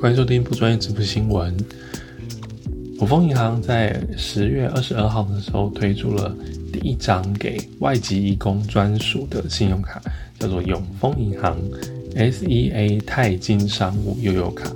[0.00, 1.56] 欢迎收听不专业支付新闻。
[2.98, 6.34] 永丰银行在十月二十二号的时候推出了
[6.72, 10.00] 第一张给外籍义工专属的信用卡，
[10.38, 11.58] 叫做永丰银行
[12.14, 14.70] SEA 泰金商务悠游卡，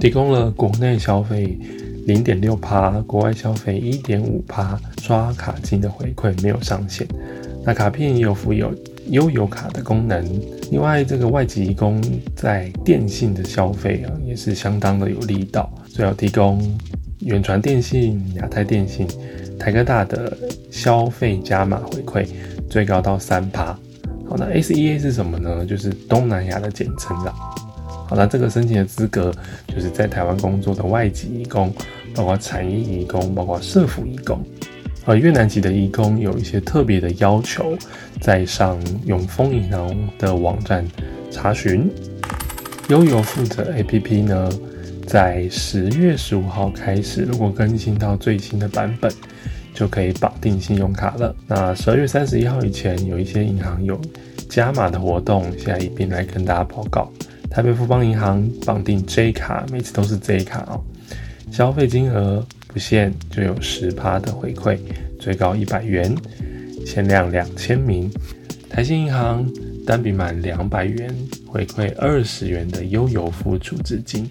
[0.00, 1.58] 提供了国内消费
[2.06, 7.06] 零点六趴，国外消费一点五趴刷卡金的回馈，没有上限。
[7.64, 8.74] 那卡片也有附有
[9.08, 10.24] 悠游卡的功能。
[10.70, 12.02] 另外，这个外籍义工
[12.34, 16.62] 在电信的消费啊，也是相当的有力道，主要提供
[17.20, 19.06] 远传电信、亚太电信、
[19.58, 20.36] 台科大的
[20.70, 22.26] 消费加码回馈，
[22.70, 23.78] 最高到三趴。
[24.28, 25.66] 好，那 SEA 是什么呢？
[25.66, 27.34] 就是东南亚的简称啦。
[28.08, 29.30] 好，那这个申请的资格
[29.68, 31.70] 就是在台湾工作的外籍义工，
[32.14, 34.42] 包括产业义工，包括社服义工。
[35.04, 37.76] 而越南籍的义工有一些特别的要求，
[38.20, 40.86] 在上永丰银行的网站
[41.30, 41.90] 查询。
[42.88, 44.50] 悠游负责 APP 呢，
[45.06, 49.10] 在十月十五号开始，如果更新到最新的版本，
[49.74, 51.34] 就可以绑定信用卡了。
[51.46, 54.00] 那十二月三十一号以前，有一些银行有
[54.48, 57.10] 加码的活动，现在一并来跟大家报告。
[57.50, 60.80] 台北富邦银行绑定 J 卡，每次都是 J 卡哦，
[61.50, 62.44] 消费金额。
[62.72, 64.78] 不限就有十趴的回馈，
[65.20, 66.14] 最高一百元，
[66.86, 68.10] 限量两千名。
[68.70, 69.46] 台新银行
[69.86, 71.14] 单笔满两百元
[71.46, 74.26] 回馈二十元的悠游付储值金，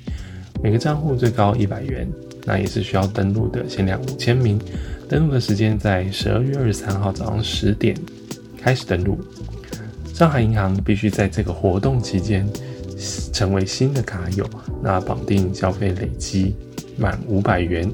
[0.63, 2.07] 每个账户最高一百元，
[2.43, 4.59] 那也是需要登录的，限量五千名。
[5.07, 7.95] 登录的时间在十二月二十三号早上十点
[8.57, 9.19] 开始登录。
[10.15, 12.47] 上海银行必须在这个活动期间
[13.31, 14.49] 成为新的卡友，
[14.81, 16.55] 那绑定消费累积
[16.97, 17.87] 满五百元。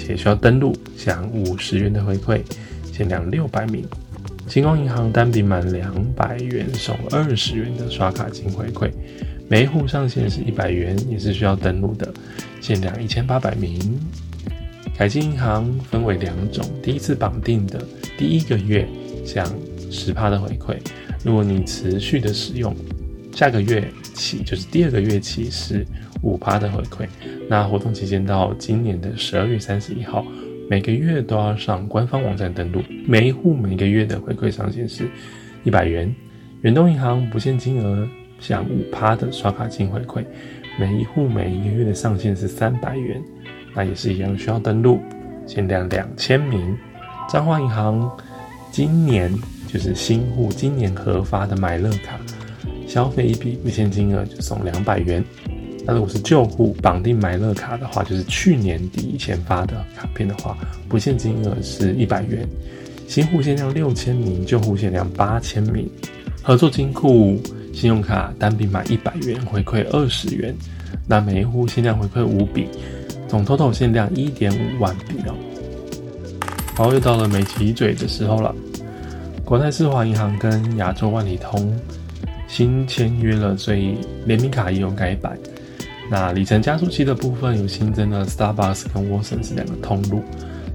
[0.00, 2.40] 且需要登录享五十元的回馈，
[2.92, 3.84] 限量六百名。
[4.48, 8.90] 星光银行单笔满两百元送二十元的刷卡金回馈，
[9.48, 12.12] 每户上限是一百元，也是需要登录的，
[12.60, 13.78] 限量一千八百名。
[14.96, 17.80] 凯基银行分为两种，第一次绑定的
[18.18, 18.88] 第一个月
[19.24, 19.46] 享
[19.90, 20.76] 十趴的回馈，
[21.24, 22.74] 如果你持续的使用，
[23.32, 25.86] 下个月起就是第二个月起是。
[26.22, 27.08] 五趴的回馈，
[27.48, 30.22] 那活动期间到今年的十二月三十一号，
[30.68, 32.82] 每个月都要上官方网站登录。
[33.06, 35.08] 每一户每个月的回馈上限是
[35.64, 36.14] 一百元。
[36.60, 38.06] 远东银行不限金额
[38.38, 40.22] 享五趴的刷卡金回馈，
[40.78, 43.18] 每一户每一个月的上限是三百元，
[43.74, 45.00] 那也是一样需要登录，
[45.46, 46.76] 限量两千名。
[47.30, 48.14] 彰化银行
[48.70, 49.34] 今年
[49.66, 52.20] 就是新户今年核发的买乐卡，
[52.90, 55.24] 消费一笔不限金额就送两百元。
[55.86, 60.58] 那如果是旧户绑定买乐卡的话，就是去年底以前发的卡片的话，
[60.88, 62.44] 不限金额是一百元，
[63.06, 65.88] 新户限量六千名，旧户限量八千名。
[66.42, 67.40] 合作金库
[67.72, 70.52] 信用卡单笔买一百元回馈二十元，
[71.06, 72.66] 那每一户限量回馈五笔，
[73.28, 75.34] 总 total 限量一点五万笔哦。
[76.74, 78.52] 好，又到了美琪嘴的时候了，
[79.44, 81.72] 国泰世华银行跟亚洲万里通
[82.50, 83.96] 新签约了，所以
[84.26, 85.38] 联名卡也有改版。
[86.10, 90.20] 那里程加速器的部分有新增了 Starbucks 跟 Watsons 两个通路，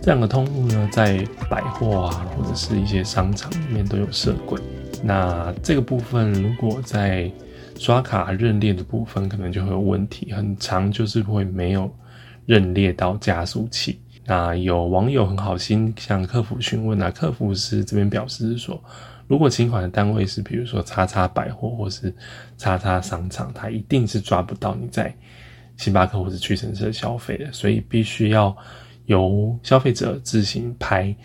[0.02, 4.58] 这两个通路呢，在百货啊或者是一些商场里面都有设柜。
[5.04, 7.30] 那这个部分如果在
[7.78, 11.94] 刷卡认列的部分，可能就会有问题，很长就是会没有
[12.46, 14.00] 认列到加速器。
[14.26, 18.82] 那有网友很好心向客服询问啊，客服是这边表示说。
[19.28, 22.14] 如果请款的单位是比如说叉叉百货或是
[22.58, 25.12] 叉叉商场，它一定是抓不到你在
[25.78, 28.56] 星巴克或者屈臣氏消费的，所以必须要
[29.06, 31.16] 由消费者自行拍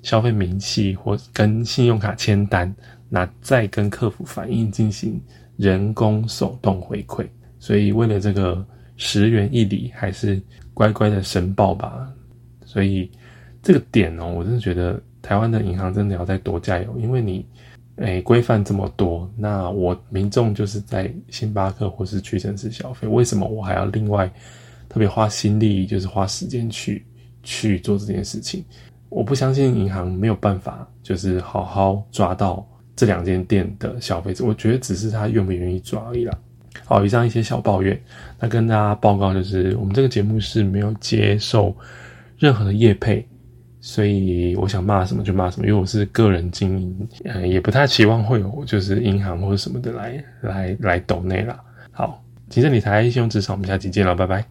[0.00, 2.74] 消费明细或跟信用卡签单，
[3.10, 5.20] 那再跟客服反映进行
[5.58, 7.28] 人工手动回馈。
[7.58, 8.66] 所以为了这个
[8.96, 10.40] 十元一礼，还是
[10.72, 12.10] 乖乖的申报吧。
[12.64, 13.10] 所以
[13.62, 14.98] 这个点哦，我真的觉得。
[15.22, 17.44] 台湾的银行真的要再多加油，因为你，
[17.96, 24.30] 诶，规范这么多，那我民众就是在星巴克或是屈臣氏消费，为什么我还要另外
[24.88, 27.04] 特别花心力，就是花时间去
[27.42, 28.64] 去做这件事情？
[29.08, 32.66] 我不相信银行没有办法，就是好好抓到
[32.96, 36.38] 这两间店的消费者，我觉得只是他愿不愿意抓而已啦。
[36.84, 38.00] 好，以上一些小抱怨，
[38.38, 41.76] 那跟大家报告就是，我们这个节目是没有接受
[42.38, 43.26] 任何的业配。
[43.80, 51.58] 所以我想骂什么就骂什么，因为我是个人经营，呃，也不太期望会有就是银行或者什么的来来来抖内啦。
[51.90, 54.38] 好，谨慎理财，信用职场，我们下期见了，拜拜。